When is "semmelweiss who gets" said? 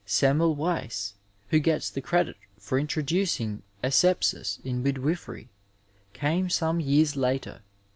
0.03-1.87